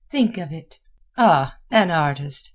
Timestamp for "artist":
1.91-2.49